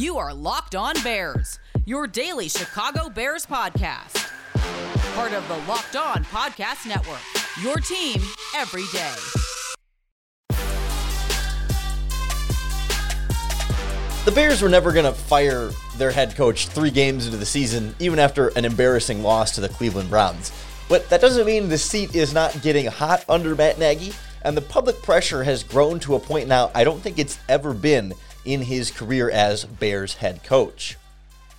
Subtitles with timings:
[0.00, 4.32] You are Locked On Bears, your daily Chicago Bears podcast.
[5.14, 7.20] Part of the Locked On Podcast Network,
[7.60, 8.18] your team
[8.56, 9.14] every day.
[14.24, 15.68] The Bears were never going to fire
[15.98, 19.68] their head coach three games into the season, even after an embarrassing loss to the
[19.68, 20.50] Cleveland Browns.
[20.88, 24.62] But that doesn't mean the seat is not getting hot under Matt Nagy, and the
[24.62, 28.62] public pressure has grown to a point now I don't think it's ever been in
[28.62, 30.96] his career as Bears head coach.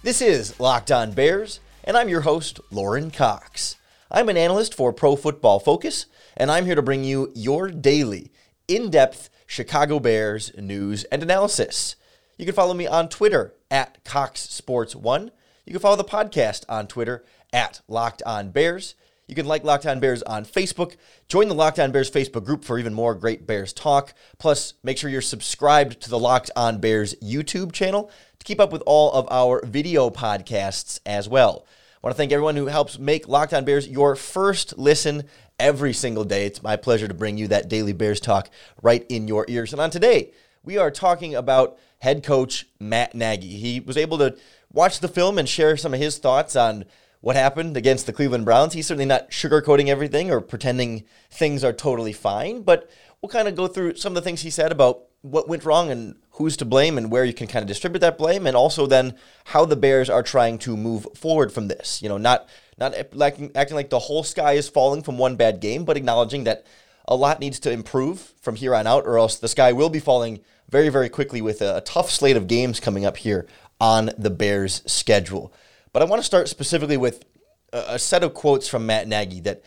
[0.04, 3.76] This is Locked On Bears, and I'm your host, Lorin Cox.
[4.10, 8.32] I'm an analyst for Pro Football Focus, and I'm here to bring you your daily,
[8.68, 11.96] in depth Chicago Bears news and analysis.
[12.38, 15.32] You can follow me on Twitter at Cox Sports One.
[15.66, 18.96] You can follow the podcast on Twitter at Locked On Bears.
[19.32, 20.98] You can like Locked On Bears on Facebook.
[21.30, 24.14] Join the Locked On Bears Facebook group for even more great Bears talk.
[24.40, 28.74] Plus, make sure you're subscribed to the Locked On Bears YouTube channel to keep up
[28.74, 31.66] with all of our video podcasts as well.
[32.04, 35.24] I want to thank everyone who helps make Locked On Bears your first listen
[35.58, 36.46] every single day.
[36.46, 38.50] It's my pleasure to bring you that daily Bears talk
[38.82, 39.72] right in your ears.
[39.72, 43.48] And on today, we are talking about head coach Matt Nagy.
[43.48, 44.36] He was able to
[44.74, 46.84] watch the film and share some of his thoughts on
[47.22, 48.74] what happened against the Cleveland Browns.
[48.74, 52.90] He's certainly not sugarcoating everything or pretending things are totally fine, but
[53.22, 55.92] we'll kind of go through some of the things he said about what went wrong
[55.92, 58.88] and who's to blame and where you can kind of distribute that blame and also
[58.88, 62.02] then how the Bears are trying to move forward from this.
[62.02, 65.60] You know, not not acting, acting like the whole sky is falling from one bad
[65.60, 66.66] game, but acknowledging that
[67.08, 70.00] a lot needs to improve from here on out or else the sky will be
[70.00, 70.40] falling
[70.70, 73.46] very, very quickly with a, a tough slate of games coming up here
[73.80, 75.54] on the Bears' schedule.
[75.94, 77.26] But I want to start specifically with
[77.74, 79.64] a, set of quotes from Matt Nagy that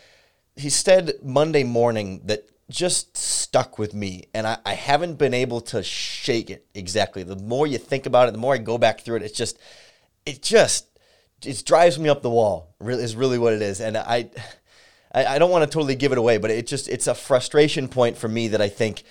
[0.57, 5.61] he said Monday morning that just stuck with me, and I, I, haven't been able
[5.63, 7.23] to shake it exactly.
[7.23, 9.59] The more you think about it, the more I go back through it, it's just,
[10.25, 10.87] it just,
[11.45, 12.75] it drives me up the wall.
[12.81, 14.31] Really, is really what it is, and I,
[15.15, 17.87] I, I don't want to totally give it away, but it just, it's a frustration
[17.87, 19.03] point for me that I think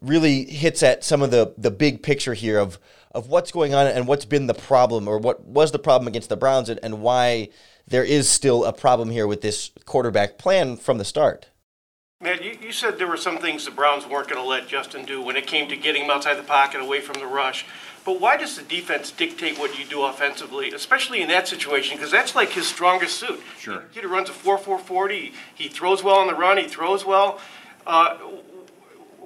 [0.00, 2.78] really hits at some of the the big picture here of
[3.12, 6.28] of what's going on and what's been the problem or what was the problem against
[6.28, 7.48] the Browns and, and why
[7.86, 11.48] there is still a problem here with this quarterback plan from the start.
[12.22, 15.06] Matt, you, you said there were some things the Browns weren't going to let Justin
[15.06, 17.64] do when it came to getting him outside the pocket, away from the rush.
[18.04, 21.96] But why does the defense dictate what you do offensively, especially in that situation?
[21.96, 23.40] Because that's like his strongest suit.
[23.58, 23.84] Sure.
[23.92, 25.32] He, he runs a 4 4 40.
[25.54, 26.58] He throws well on the run.
[26.58, 27.40] He throws well.
[27.86, 28.18] Uh,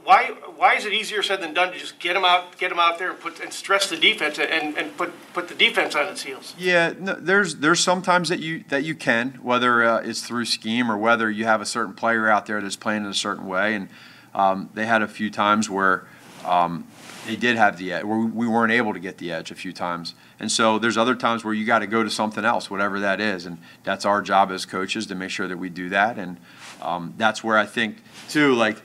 [0.04, 0.26] why
[0.56, 2.98] why is it easier said than done to just get them out get them out
[2.98, 6.22] there and put and stress the defense and, and put put the defense on its
[6.22, 6.54] heels?
[6.58, 10.90] Yeah, no, there's there's sometimes that you that you can whether uh, it's through scheme
[10.90, 13.74] or whether you have a certain player out there that's playing in a certain way,
[13.74, 13.88] and
[14.34, 16.06] um, they had a few times where.
[16.44, 16.86] Um,
[17.26, 18.04] they did have the edge.
[18.04, 21.42] We weren't able to get the edge a few times, and so there's other times
[21.42, 24.52] where you got to go to something else, whatever that is, and that's our job
[24.52, 26.36] as coaches to make sure that we do that, and
[26.82, 28.76] um, that's where I think too, like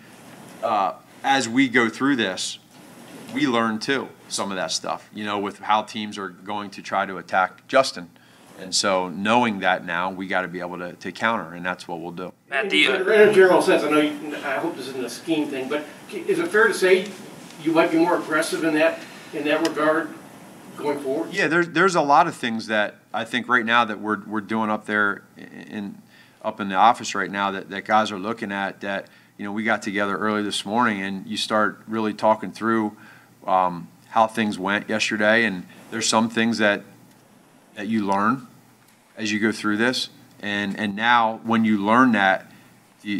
[0.63, 0.93] uh,
[1.23, 2.59] as we go through this,
[3.33, 6.81] we learn too some of that stuff, you know, with how teams are going to
[6.81, 8.09] try to attack Justin.
[8.59, 11.87] And so, knowing that now, we got to be able to, to counter, and that's
[11.87, 12.33] what we'll do.
[12.49, 14.01] Matt, the, in a general sense, I know.
[14.01, 17.07] You, I hope this isn't a scheme thing, but is it fair to say
[17.63, 18.99] you might be more aggressive in that
[19.33, 20.09] in that regard
[20.75, 21.33] going forward?
[21.33, 24.41] Yeah, there's there's a lot of things that I think right now that we're we're
[24.41, 26.01] doing up there in
[26.43, 29.07] up in the office right now that, that guys are looking at that
[29.39, 32.97] you know, we got together early this morning and you start really talking through
[33.47, 35.45] um, how things went yesterday.
[35.45, 36.83] And there's some things that
[37.75, 38.47] that you learn
[39.15, 40.09] as you go through this.
[40.41, 42.51] And and now when you learn that,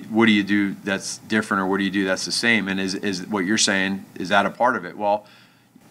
[0.09, 2.68] what do you do that's different, or what do you do that's the same?
[2.68, 4.96] And is is what you're saying is that a part of it?
[4.96, 5.25] Well.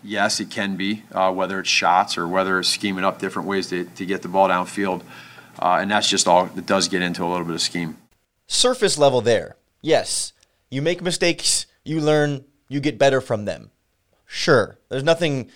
[0.05, 3.69] Yes, it can be, uh, whether it's shots or whether it's scheming up different ways
[3.71, 5.03] to, to get the ball downfield.
[5.59, 7.97] Uh, and that's just all, it does get into a little bit of scheme.
[8.47, 10.33] Surface level there Yes,
[10.71, 13.71] you make mistakes, you learn, you get better from them.
[14.27, 15.51] Sure, there's nothing,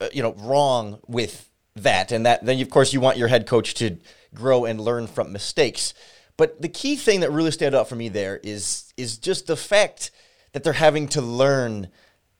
[0.00, 3.46] uh, you know, wrong with that, and that then of course you want your head
[3.46, 3.98] coach to
[4.34, 5.94] grow and learn from mistakes.
[6.36, 9.56] But the key thing that really stood out for me there is is just the
[9.56, 10.10] fact
[10.52, 11.88] that they're having to learn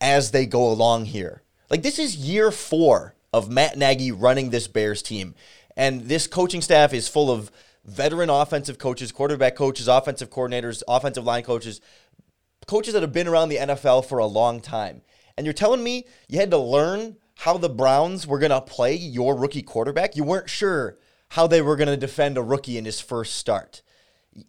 [0.01, 1.41] as they go along here.
[1.69, 5.35] Like this is year four of Matt Nagy running this Bears team,
[5.75, 7.51] and this coaching staff is full of
[7.89, 11.81] veteran offensive coaches, quarterback coaches, offensive coordinators, offensive line coaches,
[12.67, 15.01] coaches that have been around the NFL for a long time.
[15.37, 18.95] And you're telling me you had to learn how the Browns were going to play
[18.95, 20.15] your rookie quarterback?
[20.15, 20.97] You weren't sure
[21.29, 23.81] how they were going to defend a rookie in his first start.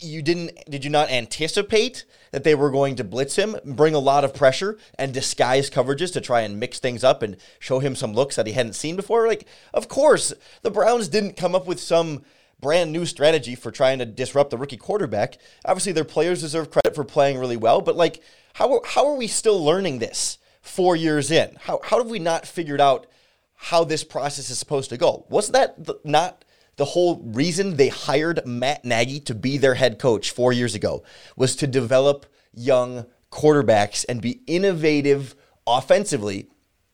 [0.01, 3.99] you didn't did you not anticipate that they were going to blitz him, bring a
[3.99, 7.95] lot of pressure and disguise coverages to try and mix things up and show him
[7.95, 9.27] some looks that he hadn't seen before?
[9.27, 10.33] Like, of course,
[10.63, 12.23] the Browns didn't come up with some
[12.61, 15.39] brand new strategy for trying to disrupt the rookie quarterback.
[15.65, 18.23] Obviously, their players deserve credit for playing really well, but like,
[18.55, 21.57] how how are we still learning this four years in?
[21.61, 23.07] How how have we not figured out
[23.55, 25.27] how this process is supposed to go?
[25.29, 26.45] Wasn't that the, not
[26.77, 31.03] the whole reason they hired Matt Nagy to be their head coach four years ago
[31.37, 32.25] was to develop
[32.55, 35.35] young quarterbacks and be innovative
[35.67, 36.49] offensively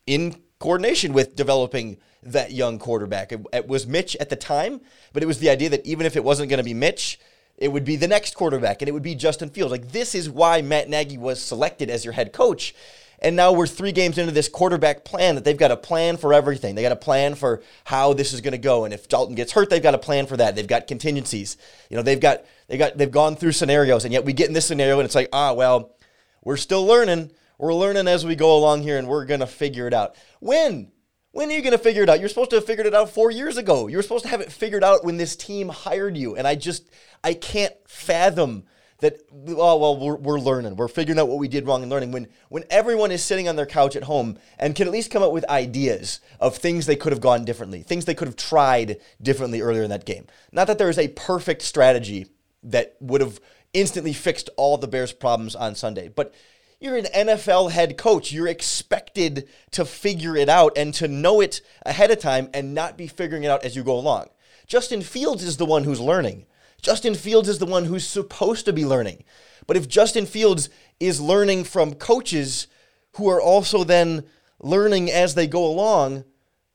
[0.07, 1.99] in coordination with developing
[2.33, 3.33] that young quarterback.
[3.33, 4.81] It, it, was Mitch at the time,
[5.13, 7.19] but it was the idea that even if it wasn't going to be Mitch,
[7.57, 9.73] it would be the next quarterback and it would be Justin Fields.
[9.73, 12.75] Like this is why Matt Nagy was selected as your head coach
[13.21, 16.35] and now we're three games into this quarterback plan that they've got a plan for
[16.35, 16.75] everything.
[16.75, 18.85] They got a plan for how this is going to go.
[18.85, 20.55] And if Dalton gets hurt, they've got a plan for that.
[20.55, 21.57] They've got contingencies.
[21.91, 24.55] You know, they've got they got they've gone through scenarios, and yet we get in
[24.55, 25.97] this scenario, and it's like, ah, well,
[26.45, 27.31] we're still learning.
[27.59, 30.17] We're learning as we go along here, and we're gonna figure it out.
[30.41, 30.93] When?
[31.37, 32.19] When are you going to figure it out?
[32.19, 33.89] You're supposed to have figured it out four years ago.
[33.89, 36.35] You were supposed to have it figured out when this team hired you.
[36.35, 36.89] And I just,
[37.23, 38.65] I can't fathom
[39.01, 42.13] that oh well we're, we're learning we're figuring out what we did wrong and learning
[42.13, 45.23] when when everyone is sitting on their couch at home and can at least come
[45.23, 48.97] up with ideas of things they could have gone differently things they could have tried
[49.21, 52.27] differently earlier in that game not that there is a perfect strategy
[52.63, 53.39] that would have
[53.75, 56.33] instantly fixed all the bears problems on sunday but
[56.79, 58.33] you're an NFL head coach.
[58.33, 62.99] You're expected to figure it out and to know it ahead of time and not
[62.99, 64.29] be figuring it out as you go along.
[64.67, 66.47] Justin Fields is the one who's learning.
[66.83, 69.25] Justin Fields is the one who's supposed to be learning.
[69.67, 70.69] But if Justin Fields
[71.01, 72.67] is learning from coaches
[73.13, 74.25] who are also then
[74.61, 76.25] learning as they go along,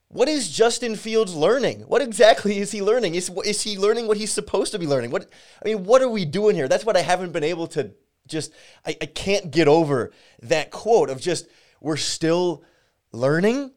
[0.08, 1.82] what is Justin Fields learning?
[1.82, 3.16] What exactly is he learning?
[3.16, 5.12] Is, is he learning what he's supposed to be learning?
[5.12, 5.30] What
[5.64, 6.68] I mean, what are we doing here?
[6.68, 7.92] That's what I haven't been able to
[8.32, 8.52] just
[8.86, 10.12] I, I can't get over
[10.42, 11.48] that quote of just
[11.80, 12.64] we're still
[13.12, 13.72] learning.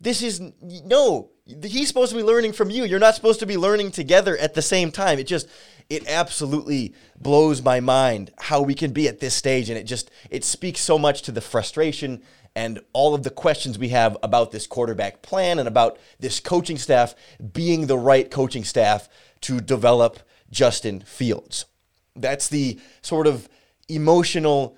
[0.00, 1.30] This is no,
[1.62, 2.84] he's supposed to be learning from you.
[2.84, 5.18] You're not supposed to be learning together at the same time.
[5.18, 5.48] It just
[5.88, 10.10] it absolutely blows my mind how we can be at this stage and it just
[10.30, 12.22] it speaks so much to the frustration
[12.56, 16.78] and all of the questions we have about this quarterback plan and about this coaching
[16.78, 17.14] staff
[17.52, 19.08] being the right coaching staff
[19.42, 20.20] to develop
[20.50, 21.66] Justin Fields.
[22.16, 23.48] That's the sort of
[23.88, 24.76] emotional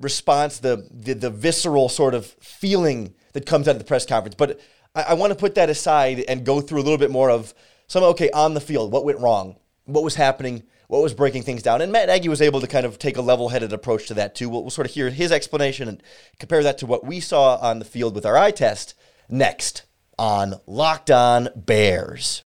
[0.00, 4.34] response, the the, the visceral sort of feeling that comes out of the press conference.
[4.34, 4.60] But
[4.94, 7.54] I, I want to put that aside and go through a little bit more of
[7.86, 9.56] some, okay, on the field, what went wrong?
[9.84, 10.62] What was happening?
[10.88, 11.80] What was breaking things down?
[11.80, 14.34] And Matt Nagy was able to kind of take a level headed approach to that
[14.34, 14.48] too.
[14.48, 16.02] We'll, we'll sort of hear his explanation and
[16.38, 18.94] compare that to what we saw on the field with our eye test
[19.28, 19.84] next
[20.18, 22.42] on Locked On Bears.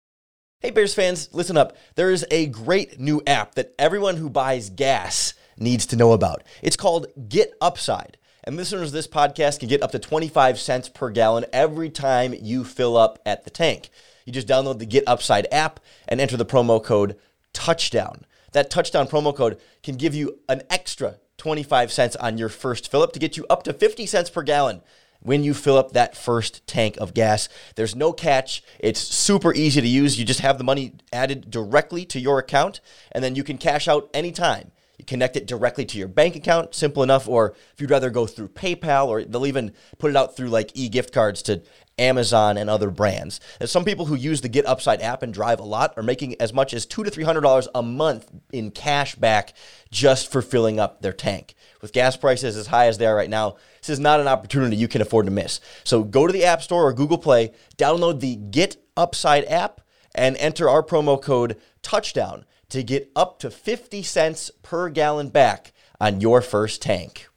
[0.60, 1.76] Hey, Bears fans, listen up.
[1.94, 6.42] There is a great new app that everyone who buys gas needs to know about.
[6.62, 8.18] It's called Get Upside.
[8.44, 12.34] And listeners of this podcast can get up to 25 cents per gallon every time
[12.40, 13.90] you fill up at the tank.
[14.24, 17.16] You just download the Get Upside app and enter the promo code
[17.52, 18.24] touchdown.
[18.52, 23.02] That touchdown promo code can give you an extra 25 cents on your first fill
[23.02, 24.82] up to get you up to 50 cents per gallon
[25.20, 27.48] when you fill up that first tank of gas.
[27.74, 28.62] There's no catch.
[28.78, 30.18] It's super easy to use.
[30.18, 32.80] You just have the money added directly to your account,
[33.12, 34.70] and then you can cash out anytime.
[34.98, 37.28] You connect it directly to your bank account, simple enough.
[37.28, 40.72] Or if you'd rather go through PayPal, or they'll even put it out through like
[40.74, 41.62] e gift cards to
[41.98, 43.40] Amazon and other brands.
[43.58, 46.40] There's some people who use the Get Upside app and drive a lot are making
[46.40, 49.54] as much as two to three hundred dollars a month in cash back
[49.90, 51.54] just for filling up their tank.
[51.80, 54.76] With gas prices as high as they are right now, this is not an opportunity
[54.76, 55.60] you can afford to miss.
[55.84, 59.80] So go to the App Store or Google Play, download the Get Upside app,
[60.14, 65.72] and enter our promo code Touchdown to get up to 50 cents per gallon back
[66.00, 67.28] on your first tank.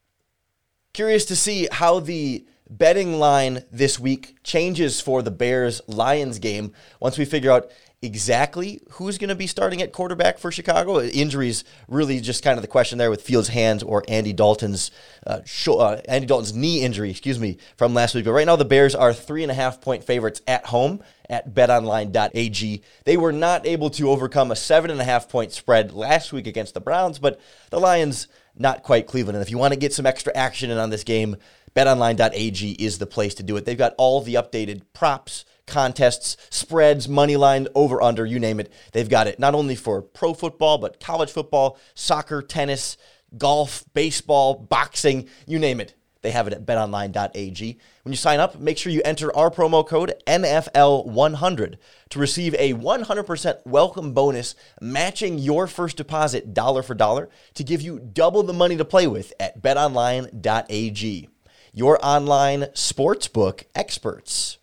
[0.94, 6.74] Curious to see how the betting line this week changes for the Bears Lions game
[7.00, 7.70] once we figure out
[8.02, 11.02] exactly who's going to be starting at quarterback for Chicago.
[11.02, 14.90] Injuries really just kind of the question there with Fields' hands or Andy Dalton's
[15.28, 18.26] uh, uh, Andy Dalton's knee injury, excuse me, from last week.
[18.26, 21.54] But right now the Bears are three and a half point favorites at home at
[21.54, 22.82] betonline.ag.
[23.06, 26.48] They were not able to overcome a seven and a half point spread last week
[26.48, 29.38] against the Browns, but the Lions not quite Cleveland.
[29.38, 31.38] And if you want to get some extra action in on this game,
[31.76, 33.66] betonline.ag is the place to do it.
[33.66, 38.72] They've got all the updated props contests, spreads, money line, over under, you name it.
[38.92, 42.98] They've got it not only for pro football, but college football, soccer, tennis,
[43.38, 45.96] golf, baseball, boxing, you name it.
[46.22, 47.80] They have it at betonline.ag.
[48.04, 51.76] When you sign up, make sure you enter our promo code NFL100
[52.10, 57.82] to receive a 100% welcome bonus matching your first deposit dollar for dollar to give
[57.82, 61.30] you double the money to play with at betonline.ag.
[61.74, 64.58] Your online sportsbook experts.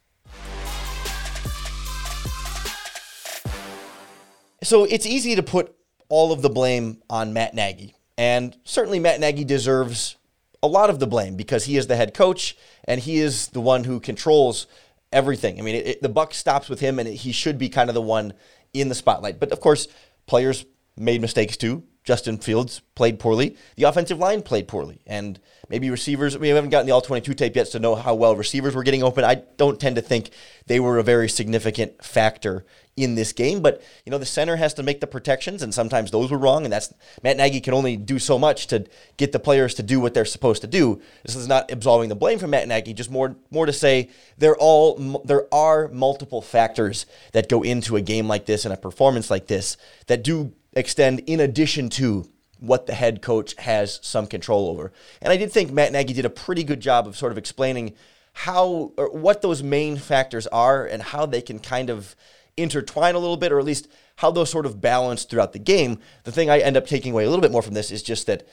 [4.63, 5.75] So it's easy to put
[6.11, 7.95] all of the blame on Matt Nagy.
[8.19, 10.17] And certainly Matt Nagy deserves
[10.63, 13.61] a lot of the blame because he is the head coach and he is the
[13.61, 14.67] one who controls
[15.11, 15.59] everything.
[15.59, 17.89] I mean, it, it, the buck stops with him and it, he should be kind
[17.89, 18.35] of the one
[18.75, 19.41] in the spotlight.
[19.41, 19.89] But of course,
[20.27, 21.85] players made mistakes too.
[22.09, 23.55] Justin Fields played poorly.
[23.77, 25.03] The offensive line played poorly.
[25.07, 25.39] And
[25.69, 28.75] maybe receivers, we haven't gotten the all 22 tape yet to know how well receivers
[28.75, 29.25] were getting open.
[29.25, 30.31] I don't tend to think
[30.69, 32.65] they were a very significant factor
[32.97, 33.61] in this game.
[33.61, 36.65] But, you know, the center has to make the protections, and sometimes those were wrong.
[36.65, 38.87] And that's Matt Nagy can only do so much to
[39.19, 41.03] get the players to do what they're supposed to do.
[41.27, 44.57] This is not absolving the blame from Matt Nagy, just more, more to say there
[44.57, 49.31] all there are multiple factors that go into a game like this and a performance
[49.31, 52.29] like this that do extend in addition to
[52.61, 54.93] what the head coach has some control over.
[55.23, 57.95] And I did think Matt Nagy did a pretty good job of sort of explaining
[58.33, 62.15] how or what those main factors are and how they can kind of
[62.57, 65.99] intertwine a little bit or at least how those sort of balance throughout the game.
[66.25, 68.27] The thing I end up taking away a little bit more from this is just
[68.27, 68.47] that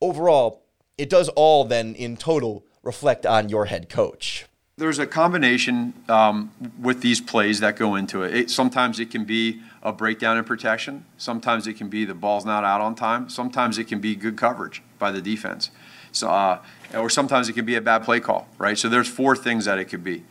[0.00, 0.64] overall
[0.96, 4.46] it does all then in total reflect on your head coach
[4.80, 8.34] there's a combination um, with these plays that go into it.
[8.34, 8.50] it.
[8.50, 11.04] Sometimes it can be a breakdown in protection.
[11.16, 13.28] Sometimes it can be the ball's not out on time.
[13.28, 15.70] Sometimes it can be good coverage by the defense.
[16.12, 16.60] So, uh,
[16.94, 18.76] or sometimes it can be a bad play call, right?
[18.76, 20.24] So there's four things that it could be.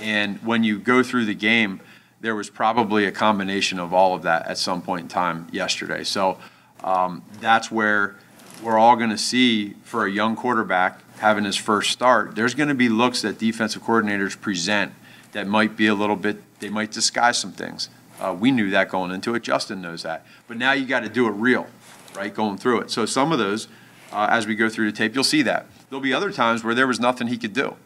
[0.00, 1.80] And when you go through the game,
[2.20, 6.04] there was probably a combination of all of that at some point in time yesterday.
[6.04, 6.38] So
[6.82, 8.16] um, that's where
[8.62, 12.68] we're all going to see for a young quarterback having his first start, there's going
[12.68, 14.92] to be looks that defensive coordinators present
[15.32, 17.88] that might be a little bit, they might disguise some things.
[18.20, 19.42] Uh, we knew that going into it.
[19.42, 20.26] Justin knows that.
[20.46, 21.66] But now you got to do it real,
[22.14, 22.90] right, going through it.
[22.90, 23.68] So some of those,
[24.12, 25.66] uh, as we go through the tape, you'll see that.
[25.88, 27.76] There'll be other times where there was nothing he could do.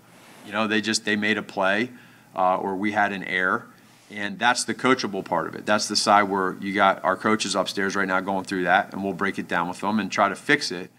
[0.47, 1.91] You know, they just, they made a play
[2.37, 3.67] uh, or we had an error.
[4.11, 5.67] And that's the coachable part of it.
[5.67, 9.05] That's the side where you got our coaches upstairs right now going through that, and
[9.05, 10.91] we'll break it down with them and try to fix it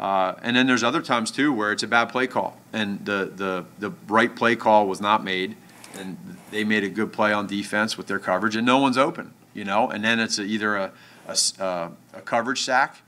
[0.00, 3.30] uh, and then there's other times too where it's a bad play call, and the,
[3.36, 5.56] the, the right play call was not made,
[5.98, 9.32] and they made a good play on defense with their coverage, and no one's open,
[9.54, 9.90] you know.
[9.90, 10.92] And then it's a, either a,
[11.28, 13.02] a, uh, a coverage sack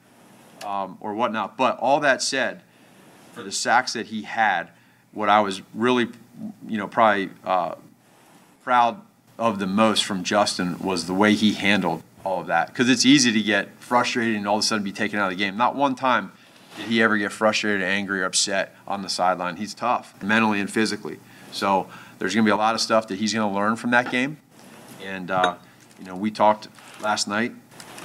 [0.64, 1.56] um, or whatnot.
[1.56, 2.62] But all that said,
[3.32, 4.70] for the sacks that he had,
[5.12, 6.08] what I was really,
[6.66, 7.76] you know, probably uh,
[8.62, 9.00] proud
[9.38, 12.68] of the most from Justin was the way he handled all of that.
[12.68, 15.38] Because it's easy to get frustrated and all of a sudden be taken out of
[15.38, 15.56] the game.
[15.56, 16.32] Not one time
[16.76, 19.56] did he ever get frustrated, angry, or upset on the sideline.
[19.56, 21.18] He's tough, mentally and physically.
[21.52, 23.90] So there's going to be a lot of stuff that he's going to learn from
[23.90, 24.38] that game.
[25.04, 25.56] And, uh,
[25.98, 26.68] you know, we talked
[27.00, 27.52] last night,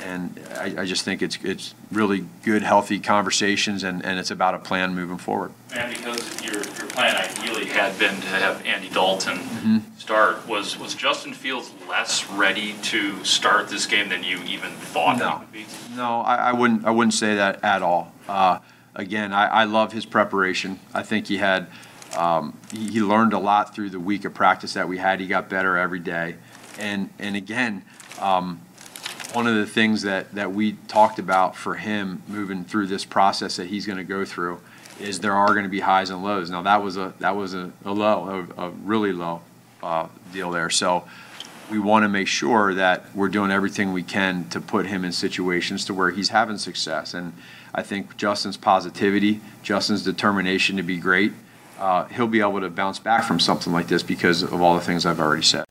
[0.04, 4.56] and I, I, just think it's it's really good, healthy conversations, and, and it's about
[4.56, 5.52] a plan moving forward.
[5.74, 9.78] And because your, your plan ideally had been to have Andy Dalton mm-hmm.
[9.98, 15.18] start, was was Justin Fields less ready to start this game than you even thought
[15.18, 15.30] no.
[15.30, 15.66] he would be?
[15.96, 16.86] No, I, I wouldn't.
[16.86, 18.14] I wouldn't say that at all.
[18.28, 18.60] Uh,
[18.96, 20.80] again, I, I, love his preparation.
[20.94, 21.68] I think he had
[22.16, 25.20] um, he, he, learned a lot through the week of practice that we had.
[25.20, 26.36] He got better every day,
[26.80, 27.84] and and again,
[28.20, 28.62] um,
[29.34, 33.58] one of the things that that we talked about for him moving through this process
[33.58, 34.60] that he's going to go through
[35.00, 36.50] is there are going to be highs and lows.
[36.50, 39.42] Now that was a that was a, a low, a, a really low
[39.84, 40.70] uh, deal there.
[40.70, 41.08] So
[41.70, 45.12] we want to make sure that we're doing everything we can to put him in
[45.12, 47.14] situations to where he's having success.
[47.14, 47.34] And
[47.76, 51.34] I think Justin's positivity, Justin's determination to be great,
[51.80, 54.82] uh, he'll be able to bounce back from something like this because of all the
[54.82, 55.66] things I've already said.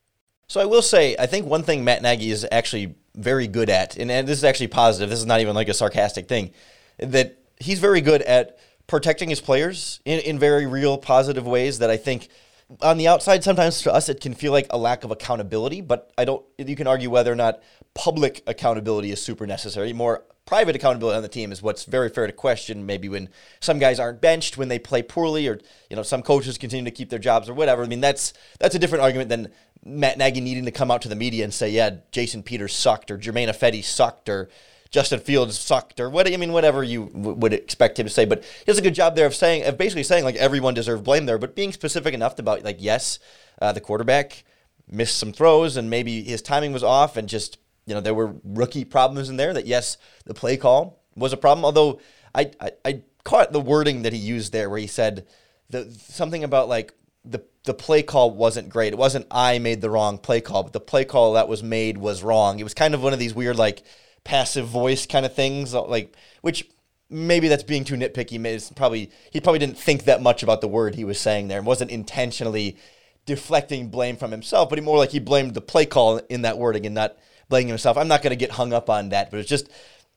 [0.47, 3.97] So I will say, I think one thing Matt Nagy is actually very good at,
[3.97, 5.09] and, and this is actually positive.
[5.09, 6.51] This is not even like a sarcastic thing,
[6.97, 11.89] that he's very good at protecting his players in, in very real positive ways that
[11.89, 12.29] I think–
[12.81, 16.11] on the outside, sometimes to us, it can feel like a lack of accountability, but
[16.17, 17.61] I don't, you can argue whether or not
[17.93, 19.93] public accountability is super necessary.
[19.93, 22.85] More private accountability on the team is what's very fair to question.
[22.85, 26.57] Maybe when some guys aren't benched, when they play poorly, or, you know, some coaches
[26.57, 27.83] continue to keep their jobs or whatever.
[27.83, 29.51] I mean, that's, that's a different argument than
[29.85, 33.11] Matt Nagy needing to come out to the media and say, yeah, Jason Peters sucked,
[33.11, 34.49] or Germain Ifedi sucked, or,
[34.89, 38.23] Justin Fields sucked or what I mean whatever you w- would expect him to say
[38.23, 41.03] but he does a good job there of saying of basically saying like everyone deserved
[41.03, 43.19] blame there but being specific enough about like yes
[43.61, 44.45] uh, the quarterback
[44.89, 47.57] missed some throws and maybe his timing was off and just
[47.87, 51.37] you know there were rookie problems in there that yes the play call was a
[51.37, 51.99] problem although
[52.35, 55.25] I, I, I caught the wording that he used there where he said
[55.69, 56.93] the something about like
[57.25, 58.93] the the play call wasn't great.
[58.93, 61.97] It wasn't I made the wrong play call, but the play call that was made
[61.97, 62.59] was wrong.
[62.59, 63.83] It was kind of one of these weird like
[64.23, 66.69] passive voice kind of things, uh, like which
[67.09, 68.43] maybe that's being too nitpicky.
[68.45, 71.57] It's probably he probably didn't think that much about the word he was saying there
[71.57, 72.77] and wasn't intentionally
[73.25, 76.57] deflecting blame from himself, but he more like he blamed the play call in that
[76.57, 77.17] wording and not
[77.49, 77.97] blaming himself.
[77.97, 79.69] I'm not going to get hung up on that, but it's just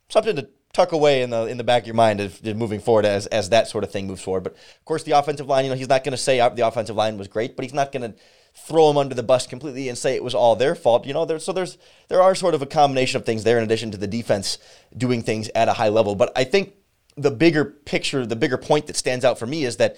[0.09, 2.81] something to tuck away in the in the back of your mind of, of moving
[2.81, 4.45] forward as as that sort of thing moves forward.
[4.45, 6.97] But of course, the offensive line, you know, he's not going to say the offensive
[6.97, 8.19] line was great, but he's not going to
[8.55, 11.07] throw them under the bus completely and say it was all their fault.
[11.07, 13.65] You know, there, so there's there are sort of a combination of things there in
[13.65, 14.59] addition to the defense
[14.97, 16.15] doing things at a high level.
[16.15, 16.75] But I think
[17.17, 19.97] the bigger picture, the bigger point that stands out for me is that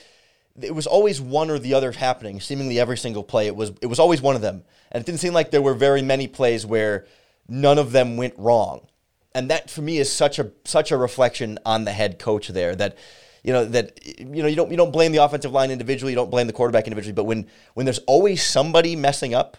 [0.61, 3.47] it was always one or the other happening, seemingly every single play.
[3.47, 5.75] It was it was always one of them, and it didn't seem like there were
[5.75, 7.07] very many plays where
[7.49, 8.87] none of them went wrong.
[9.35, 12.75] And that for me is such a such a reflection on the head coach there
[12.77, 12.99] that
[13.43, 16.17] you know that you know you don't you don't blame the offensive line individually, you
[16.17, 19.57] don't blame the quarterback individually, but when when there's always somebody messing up,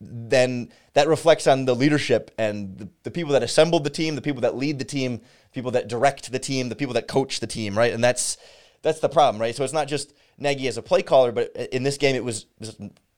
[0.00, 4.22] then that reflects on the leadership and the, the people that assembled the team, the
[4.22, 5.20] people that lead the team,
[5.52, 7.92] people that direct the team, the people that coach the team, right?
[7.92, 8.36] And that's
[8.82, 9.54] that's the problem, right?
[9.54, 12.46] So it's not just Nagy as a play caller, but in this game, it was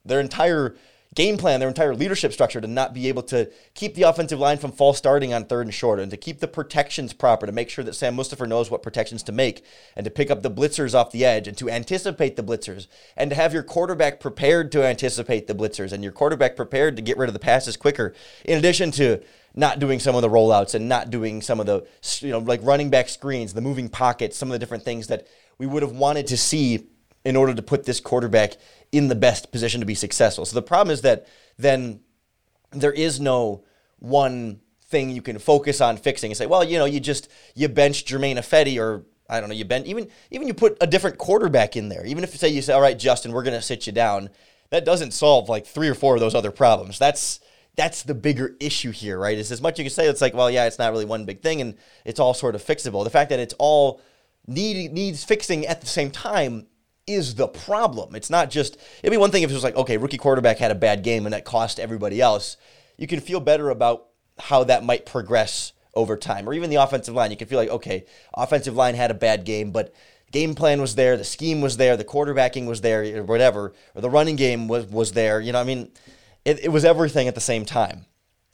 [0.04, 0.76] their entire
[1.14, 4.58] game plan, their entire leadership structure to not be able to keep the offensive line
[4.58, 7.70] from false starting on third and short and to keep the protections proper, to make
[7.70, 9.64] sure that Sam Mustipher knows what protections to make
[9.96, 13.30] and to pick up the blitzers off the edge and to anticipate the blitzers and
[13.30, 17.16] to have your quarterback prepared to anticipate the blitzers and your quarterback prepared to get
[17.16, 19.22] rid of the passes quicker, in addition to
[19.54, 21.86] not doing some of the rollouts and not doing some of the,
[22.20, 25.28] you know, like running back screens, the moving pockets, some of the different things that
[25.58, 26.88] we would have wanted to see
[27.24, 28.56] in order to put this quarterback
[28.92, 30.44] in the best position to be successful.
[30.44, 31.26] So the problem is that
[31.58, 32.00] then
[32.70, 33.64] there is no
[33.98, 37.68] one thing you can focus on fixing and say, well, you know, you just you
[37.68, 41.18] bench Germain Ifedi or I don't know, you bench even even you put a different
[41.18, 42.04] quarterback in there.
[42.04, 44.28] Even if you say you say, all right, Justin, we're gonna sit you down,
[44.70, 46.98] that doesn't solve like three or four of those other problems.
[46.98, 47.40] That's
[47.76, 49.36] that's the bigger issue here, right?
[49.36, 51.40] Is as much you can say it's like, well, yeah, it's not really one big
[51.42, 53.02] thing and it's all sort of fixable.
[53.02, 54.00] The fact that it's all
[54.46, 56.66] need, needs fixing at the same time
[57.06, 58.14] is the problem.
[58.14, 60.70] It's not just, it'd be one thing if it was like, okay, rookie quarterback had
[60.70, 62.56] a bad game and that cost everybody else.
[62.96, 64.06] You can feel better about
[64.38, 66.48] how that might progress over time.
[66.48, 69.44] Or even the offensive line, you can feel like, okay, offensive line had a bad
[69.44, 69.94] game, but
[70.32, 74.00] game plan was there, the scheme was there, the quarterbacking was there, or whatever, or
[74.00, 75.40] the running game was, was there.
[75.40, 75.90] You know, I mean,
[76.44, 78.06] it, it was everything at the same time.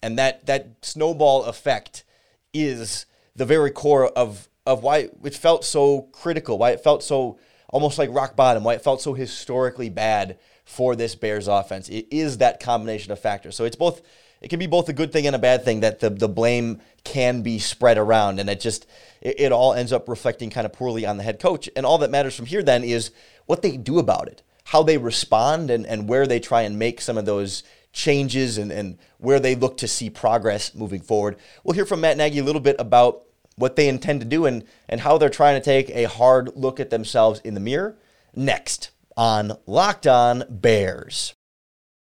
[0.02, 2.04] And that, that snowball effect
[2.52, 7.38] is the very core of, of why it felt so critical, why it felt so
[7.70, 11.88] almost like rock bottom, why it felt so historically bad for this Bears offense.
[11.88, 13.56] It is that combination of factors.
[13.56, 14.02] So it's both
[14.40, 16.80] it can be both a good thing and a bad thing that the, the blame
[17.04, 18.86] can be spread around and it just
[19.20, 21.68] it, it all ends up reflecting kind of poorly on the head coach.
[21.76, 23.10] And all that matters from here then is
[23.46, 27.00] what they do about it, how they respond and, and where they try and make
[27.00, 31.36] some of those changes and, and where they look to see progress moving forward.
[31.64, 33.24] We'll hear from Matt Nagy a little bit about
[33.56, 36.80] what they intend to do and, and how they're trying to take a hard look
[36.80, 37.98] at themselves in the mirror
[38.34, 41.34] next on Locked On Bears.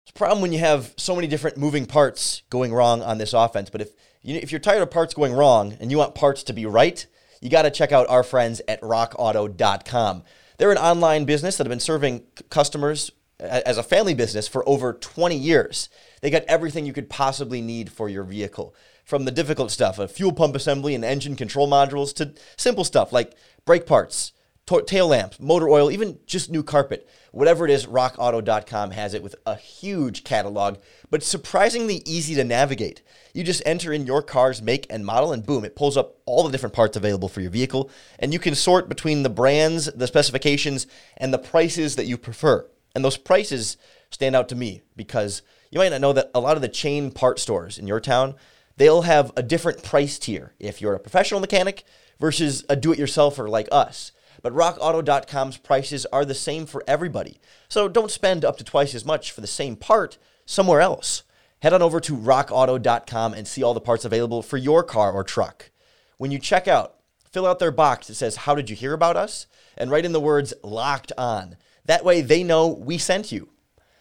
[0.04, 3.32] It's a problem when you have so many different moving parts going wrong on this
[3.32, 3.90] offense, but if
[4.22, 7.06] you, if you're tired of parts going wrong and you want parts to be right,
[7.40, 10.24] you got to check out our friends at rockauto.com.
[10.58, 14.94] They're an online business that have been serving customers as a family business for over
[14.94, 15.88] 20 years.
[16.22, 18.74] They got everything you could possibly need for your vehicle
[19.06, 23.12] from the difficult stuff, a fuel pump assembly and engine control modules, to simple stuff
[23.12, 24.32] like brake parts,
[24.66, 27.08] to- tail lamps, motor oil, even just new carpet.
[27.30, 33.02] Whatever it is, rockauto.com has it with a huge catalog, but surprisingly easy to navigate.
[33.32, 36.42] You just enter in your car's make and model, and boom, it pulls up all
[36.42, 40.08] the different parts available for your vehicle, and you can sort between the brands, the
[40.08, 42.68] specifications, and the prices that you prefer.
[42.96, 43.76] And those prices
[44.10, 47.12] stand out to me because you might not know that a lot of the chain
[47.12, 48.34] part stores in your town
[48.76, 51.84] they'll have a different price tier if you're a professional mechanic
[52.18, 54.12] versus a do it yourselfer like us.
[54.42, 57.40] But rockauto.com's prices are the same for everybody.
[57.68, 61.22] So don't spend up to twice as much for the same part somewhere else.
[61.62, 65.24] Head on over to rockauto.com and see all the parts available for your car or
[65.24, 65.70] truck.
[66.18, 66.96] When you check out,
[67.30, 69.46] fill out their box that says, How did you hear about us?
[69.76, 71.56] and write in the words locked on.
[71.84, 73.50] That way they know we sent you.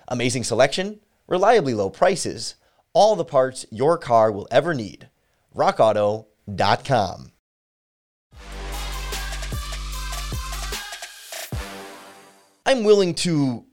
[0.07, 2.55] Amazing selection, reliably low prices
[2.95, 5.09] all the parts your car will ever need.
[5.55, 7.31] RockAuto.com.
[12.65, 13.65] I'm willing to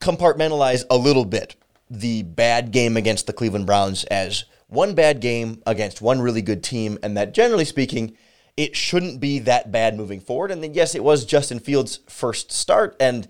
[0.00, 1.56] compartmentalize a little bit
[1.90, 6.62] the bad game against the Cleveland Browns as one bad game against one really good
[6.62, 8.16] team, and that generally speaking,
[8.56, 10.50] it shouldn't be that bad moving forward.
[10.50, 13.26] And then, yes, it was Justin Fields' first start, and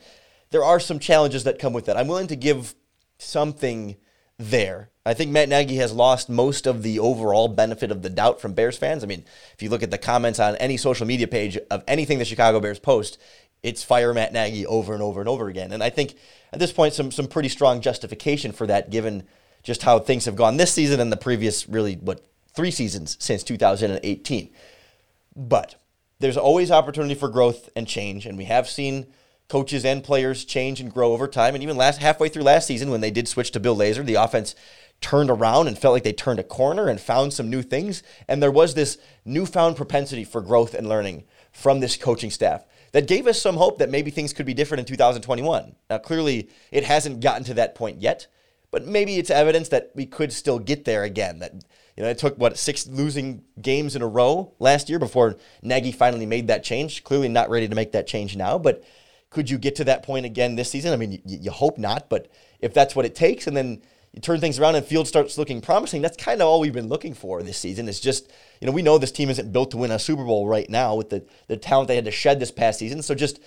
[0.51, 1.97] there are some challenges that come with that.
[1.97, 2.75] I'm willing to give
[3.19, 3.97] something
[4.39, 4.91] there.
[5.07, 8.55] I think Matt Nagy has lost most of the overall benefit of the doubt from
[8.55, 9.05] Bears fans.
[9.05, 12.19] I mean, if you look at the comments on any social media page of anything
[12.19, 13.17] the Chicago Bears post,
[13.63, 15.73] it's fire Matt Nagy over and over and over again.
[15.73, 16.17] And I think
[16.53, 19.23] at this point, some some pretty strong justification for that, given
[19.63, 23.45] just how things have gone this season and the previous, really, what three seasons since
[23.45, 24.51] 2018.
[25.37, 25.77] But
[26.19, 29.07] there's always opportunity for growth and change, and we have seen
[29.49, 31.55] coaches and players change and grow over time.
[31.55, 34.15] And even last halfway through last season, when they did switch to Bill Lazor, the
[34.15, 34.55] offense
[35.01, 38.03] turned around and felt like they turned a corner and found some new things.
[38.29, 43.07] And there was this newfound propensity for growth and learning from this coaching staff that
[43.07, 45.75] gave us some hope that maybe things could be different in 2021.
[45.91, 48.27] Now, clearly, it hasn't gotten to that point yet,
[48.71, 51.41] but maybe it's evidence that we could still get there again.
[51.41, 51.53] That
[51.97, 55.93] you know, it took what six losing games in a row last year before Nagy
[55.93, 57.05] finally made that change.
[57.05, 58.83] Clearly, not ready to make that change now, but
[59.31, 60.93] could you get to that point again this season?
[60.93, 62.31] I mean, you, you hope not, but
[62.61, 63.83] if that's what it takes, and then
[64.21, 67.15] turn things around and field starts looking promising, that's kind of all we've been looking
[67.15, 67.89] for this season.
[67.89, 70.47] It's just, you know, we know this team isn't built to win a Super Bowl
[70.47, 73.03] right now with the, the talent they had to shed this past season.
[73.03, 73.41] So just,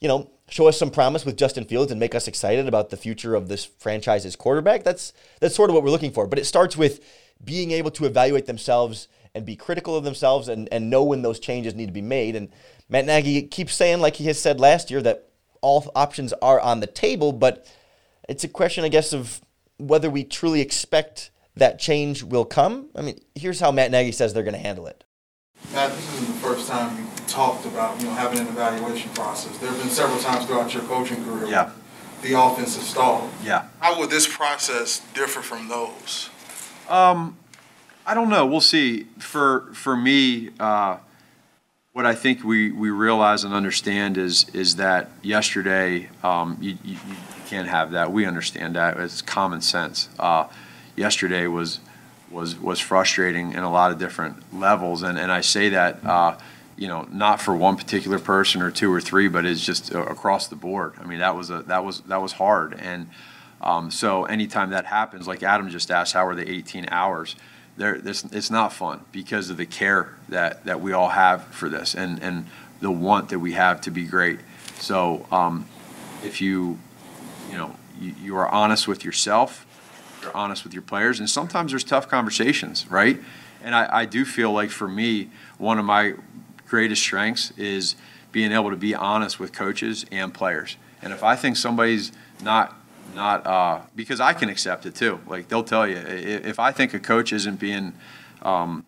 [0.00, 2.96] you know, show us some promise with Justin Fields and make us excited about the
[2.96, 4.82] future of this franchise's quarterback.
[4.82, 6.26] That's that's sort of what we're looking for.
[6.26, 7.04] But it starts with
[7.42, 11.40] being able to evaluate themselves and be critical of themselves and, and know when those
[11.40, 12.36] changes need to be made.
[12.36, 12.50] And
[12.88, 15.28] Matt Nagy keeps saying, like he has said last year, that
[15.60, 17.66] all options are on the table, but
[18.28, 19.40] it's a question, I guess, of
[19.78, 22.88] whether we truly expect that change will come.
[22.94, 25.04] I mean, here's how Matt Nagy says they're going to handle it.
[25.72, 29.56] Matt, this isn't the first time you talked about you know having an evaluation process.
[29.58, 31.48] There have been several times throughout your coaching career.
[31.48, 31.70] Yeah.
[32.22, 33.30] The offense has stalled.
[33.42, 33.66] Yeah.
[33.80, 36.30] How will this process differ from those?
[36.88, 37.36] Um,
[38.06, 38.46] I don't know.
[38.46, 39.04] We'll see.
[39.18, 40.98] For for me, uh,
[41.94, 46.94] what I think we, we realize and understand is is that yesterday um, you, you,
[46.94, 48.12] you can't have that.
[48.12, 48.98] We understand that.
[48.98, 50.08] It's common sense.
[50.18, 50.48] Uh,
[50.96, 51.78] yesterday was
[52.32, 56.04] was was frustrating in a lot of different levels, and and I say that.
[56.04, 56.36] Uh,
[56.76, 60.02] you know, not for one particular person or two or three, but it's just uh,
[60.06, 60.94] across the board.
[60.98, 63.08] I mean, that was a that was that was hard, and
[63.60, 67.36] um, so anytime that happens, like Adam just asked, how are the 18 hours?
[67.78, 72.22] It's not fun because of the care that that we all have for this, and
[72.22, 72.46] and
[72.80, 74.38] the want that we have to be great.
[74.78, 75.66] So um,
[76.22, 76.78] if you,
[77.50, 79.66] you know, you, you are honest with yourself,
[80.22, 83.18] you're honest with your players, and sometimes there's tough conversations, right?
[83.62, 86.14] And I, I do feel like for me, one of my
[86.68, 87.96] greatest strengths is
[88.32, 90.76] being able to be honest with coaches and players.
[91.00, 92.76] And if I think somebody's not
[93.14, 95.20] not uh, because I can accept it too.
[95.26, 97.92] Like they'll tell you if I think a coach isn't being,
[98.42, 98.84] um,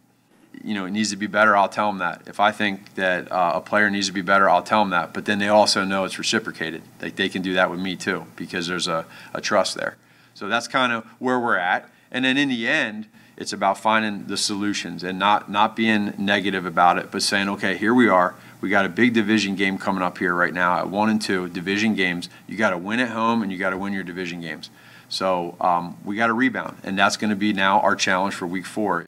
[0.65, 1.57] you know, it needs to be better.
[1.57, 2.23] I'll tell them that.
[2.27, 5.15] If I think that uh, a player needs to be better, I'll tell them that.
[5.15, 6.83] But then they also know it's reciprocated.
[7.01, 9.97] Like they can do that with me too because there's a, a trust there.
[10.35, 11.91] So that's kind of where we're at.
[12.11, 16.65] And then in the end, it's about finding the solutions and not not being negative
[16.65, 18.35] about it, but saying, okay, here we are.
[18.61, 21.49] We got a big division game coming up here right now at one and two
[21.49, 22.29] division games.
[22.47, 24.71] You got to win at home and you got to win your division games.
[25.09, 28.47] So um, we got to rebound, and that's going to be now our challenge for
[28.47, 29.07] week four.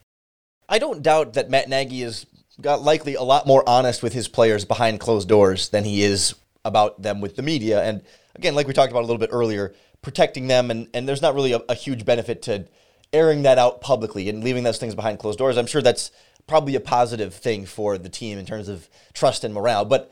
[0.69, 2.25] I don't doubt that Matt Nagy is
[2.61, 6.35] got likely a lot more honest with his players behind closed doors than he is
[6.63, 7.81] about them with the media.
[7.83, 8.01] And
[8.35, 11.35] again, like we talked about a little bit earlier, protecting them, and, and there's not
[11.35, 12.65] really a, a huge benefit to
[13.11, 15.57] airing that out publicly and leaving those things behind closed doors.
[15.57, 16.11] I'm sure that's
[16.49, 19.85] probably a positive thing for the team in terms of trust and morale.
[19.85, 20.11] But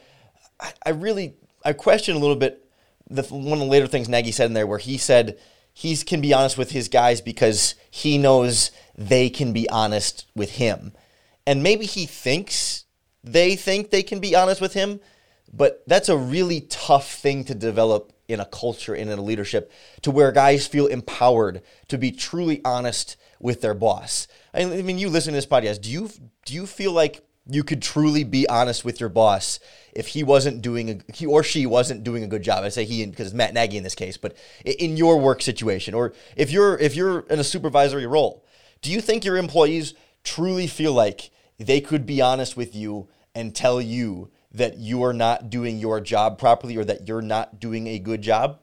[0.59, 2.63] I, I really I question a little bit
[3.09, 5.37] the one of the later things Nagy said in there where he said
[5.73, 10.51] he can be honest with his guys because he knows they can be honest with
[10.51, 10.93] him.
[11.45, 12.85] And maybe he thinks
[13.23, 14.99] they think they can be honest with him,
[15.53, 19.71] but that's a really tough thing to develop in a culture and in a leadership
[20.01, 24.27] to where guys feel empowered to be truly honest with their boss.
[24.53, 25.81] I mean, you listen to this podcast.
[25.81, 26.09] Do you
[26.45, 29.59] do you feel like you could truly be honest with your boss
[29.93, 32.63] if he wasn't doing a he or she wasn't doing a good job?
[32.63, 36.13] I say he because Matt Nagy in this case, but in your work situation, or
[36.35, 38.45] if you're if you're in a supervisory role,
[38.81, 43.55] do you think your employees truly feel like they could be honest with you and
[43.55, 47.87] tell you that you are not doing your job properly or that you're not doing
[47.87, 48.59] a good job,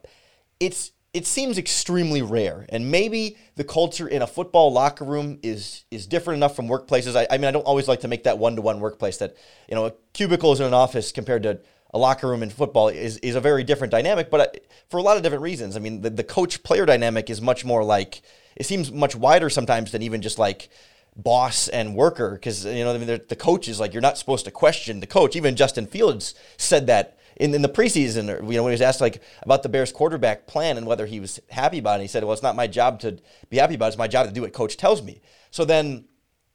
[0.59, 2.65] it's it seems extremely rare.
[2.67, 7.15] And maybe the culture in a football locker room is is different enough from workplaces.
[7.15, 9.35] I, I mean, I don't always like to make that one to one workplace that
[9.69, 11.59] you know a cubicle is in an office compared to
[11.93, 15.01] a locker room in football is, is a very different dynamic, but uh, for a
[15.01, 15.77] lot of different reasons.
[15.77, 18.21] I mean, the, the coach player dynamic is much more like,
[18.57, 20.67] it seems much wider sometimes than even just like
[21.15, 24.43] boss and worker because you know I mean the coach is like you're not supposed
[24.43, 25.37] to question the coach.
[25.37, 28.81] Even Justin Fields said that in, in the preseason, or, you know, when he was
[28.81, 32.07] asked like about the Bears quarterback plan and whether he was happy about it, he
[32.07, 33.17] said, "Well, it's not my job to
[33.49, 33.89] be happy about it.
[33.89, 35.21] It's my job to do what coach tells me."
[35.51, 36.05] So then,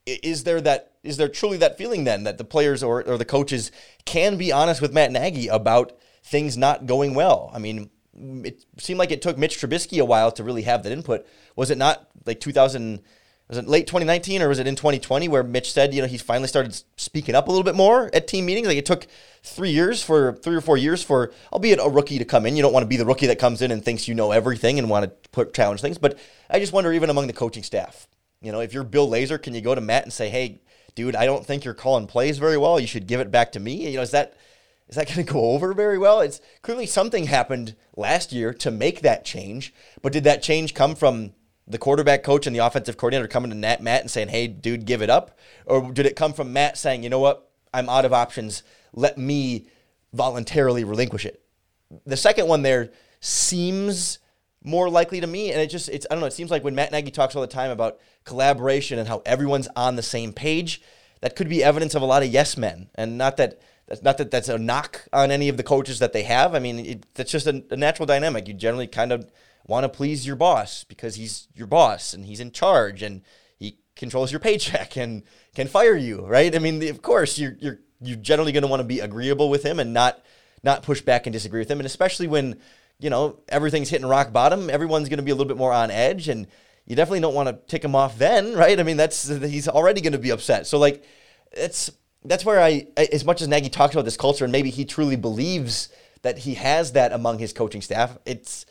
[0.07, 3.25] is there that is there truly that feeling then that the players or, or the
[3.25, 3.71] coaches
[4.05, 7.51] can be honest with Matt Nagy about things not going well?
[7.55, 7.91] I mean,
[8.45, 11.27] it seemed like it took Mitch Trubisky a while to really have that input.
[11.57, 13.01] Was it not like 2000?
[13.51, 16.17] Was it late 2019 or was it in 2020 where Mitch said, you know, he
[16.17, 18.69] finally started speaking up a little bit more at team meetings?
[18.69, 19.09] Like it took
[19.43, 22.55] three years for three or four years for, albeit a rookie to come in.
[22.55, 24.79] You don't want to be the rookie that comes in and thinks you know everything
[24.79, 25.99] and want to put challenge things.
[25.99, 26.17] But
[26.49, 28.07] I just wonder, even among the coaching staff,
[28.41, 30.61] you know, if you're Bill Lazor, can you go to Matt and say, hey,
[30.95, 32.79] dude, I don't think you're calling plays very well.
[32.79, 33.91] You should give it back to me.
[33.91, 34.37] You know, is that
[34.89, 36.21] is that going to go over very well?
[36.21, 40.95] It's clearly something happened last year to make that change, but did that change come
[40.95, 41.33] from
[41.71, 44.85] the quarterback coach and the offensive coordinator coming to Matt, Matt and saying, "Hey, dude,
[44.85, 47.49] give it up," or did it come from Matt saying, "You know what?
[47.73, 48.63] I'm out of options.
[48.93, 49.67] Let me
[50.13, 51.43] voluntarily relinquish it."
[52.05, 54.19] The second one there seems
[54.63, 56.27] more likely to me, and it just it's I don't know.
[56.27, 59.69] It seems like when Matt Nagy talks all the time about collaboration and how everyone's
[59.77, 60.83] on the same page,
[61.21, 63.61] that could be evidence of a lot of yes men, and not that.
[63.87, 66.55] That's not that that's a knock on any of the coaches that they have.
[66.55, 68.47] I mean, it, that's just a, a natural dynamic.
[68.47, 69.29] You generally kind of
[69.71, 73.23] want to please your boss because he's your boss and he's in charge and
[73.57, 75.23] he controls your paycheck and
[75.55, 76.55] can fire you, right?
[76.55, 79.63] I mean, of course, you're you're you're generally going to want to be agreeable with
[79.63, 80.23] him and not
[80.63, 82.59] not push back and disagree with him, and especially when
[82.99, 85.91] you know everything's hitting rock bottom, everyone's going to be a little bit more on
[85.91, 86.49] edge, and
[86.85, 88.79] you definitely don't want to tick him off then, right?
[88.79, 90.67] I mean, that's he's already going to be upset.
[90.67, 91.05] So like,
[91.53, 91.91] it's
[92.25, 95.17] that's where I, as much as Nagy talks about this culture, and maybe he truly
[95.17, 95.89] believes
[96.23, 98.19] that he has that among his coaching staff.
[98.27, 98.67] It's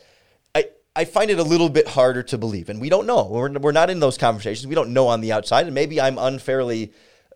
[0.96, 3.24] I find it a little bit harder to believe, and we don't know.
[3.30, 4.66] We're, we're not in those conversations.
[4.66, 6.92] We don't know on the outside, and maybe I'm unfairly,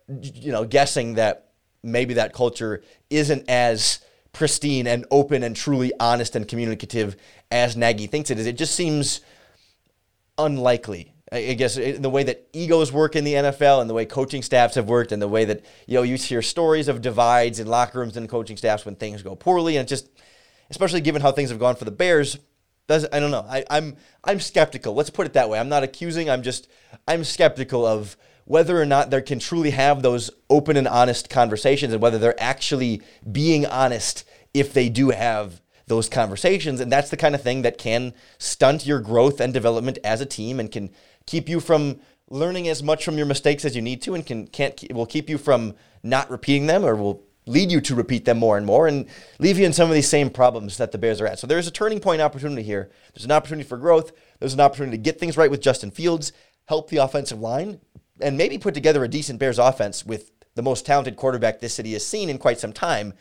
[0.09, 1.51] you know, guessing that
[1.83, 4.01] maybe that culture isn't as
[4.33, 7.17] pristine and open and truly honest and communicative
[7.51, 8.47] as Nagy thinks it is.
[8.47, 9.21] It just seems
[10.37, 11.13] unlikely.
[11.33, 14.43] I guess in the way that egos work in the NFL and the way coaching
[14.43, 17.67] staffs have worked and the way that you know you hear stories of divides in
[17.67, 20.09] locker rooms and coaching staffs when things go poorly and just
[20.71, 22.39] especially given how things have gone for the Bears
[22.87, 23.47] does I don't know.
[23.49, 24.95] I, I'm I'm skeptical.
[24.95, 25.59] Let's put it that way.
[25.59, 26.29] I'm not accusing.
[26.29, 26.69] I'm just
[27.09, 31.93] I'm skeptical of whether or not they can truly have those open and honest conversations
[31.93, 36.81] and whether they're actually being honest if they do have those conversations.
[36.81, 40.27] And that's the kind of thing that can stunt your growth and development as a
[40.27, 40.91] team and can
[41.27, 44.47] keep you from learning as much from your mistakes as you need to and can
[44.47, 48.39] can't will keep you from not repeating them or will lead you to repeat them
[48.39, 49.07] more and more and
[49.39, 51.39] leave you in some of these same problems that the Bears are at.
[51.39, 52.91] So there's a turning point opportunity here.
[53.13, 54.13] There's an opportunity for growth.
[54.39, 56.33] There's an opportunity to get things right with Justin Fields,
[56.67, 57.81] help the offensive line,
[58.21, 61.93] and maybe put together a decent Bears offense with the most talented quarterback this city
[61.93, 63.13] has seen in quite some time.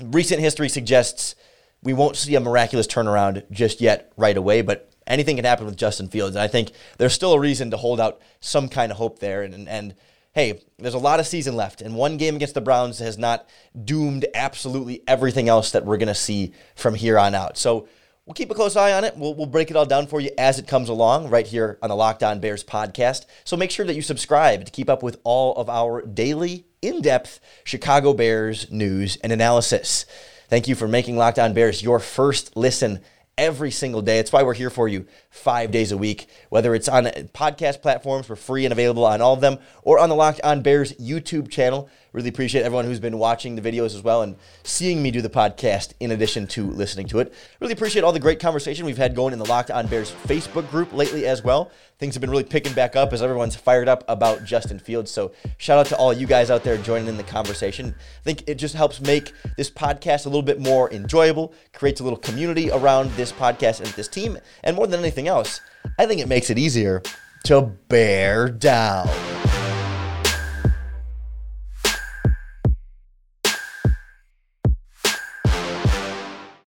[0.00, 1.34] Recent history suggests
[1.82, 5.76] we won't see a miraculous turnaround just yet right away, but anything can happen with
[5.76, 6.36] Justin Fields.
[6.36, 9.42] And I think there's still a reason to hold out some kind of hope there.
[9.42, 9.94] And, and
[10.36, 13.48] hey, there's a lot of season left, and one game against the Browns has not
[13.86, 17.56] doomed absolutely everything else that we're going to see from here on out.
[17.56, 17.88] So
[18.26, 19.16] we'll keep a close eye on it.
[19.16, 21.88] We'll, we'll break it all down for you as it comes along right here on
[21.88, 23.24] the Locked On Bears podcast.
[23.44, 27.00] So make sure that you subscribe to keep up with all of our daily, in
[27.00, 30.04] depth Chicago Bears news and analysis.
[30.50, 33.00] Thank you for making Locked On Bears your first listen
[33.38, 34.18] every single day.
[34.18, 38.28] It's why we're here for you five days a week, whether it's on podcast platforms,
[38.28, 41.50] we're free and available on all of them, or on the Locked On Bears YouTube
[41.50, 41.90] channel.
[42.16, 45.28] Really appreciate everyone who's been watching the videos as well and seeing me do the
[45.28, 47.34] podcast in addition to listening to it.
[47.60, 50.70] Really appreciate all the great conversation we've had going in the Locked On Bears Facebook
[50.70, 51.70] group lately as well.
[51.98, 55.10] Things have been really picking back up as everyone's fired up about Justin Fields.
[55.10, 57.94] So shout out to all you guys out there joining in the conversation.
[57.98, 62.04] I think it just helps make this podcast a little bit more enjoyable, creates a
[62.04, 65.60] little community around this podcast and this team, and more than anything else,
[65.98, 67.02] I think it makes it easier
[67.44, 69.06] to bear down.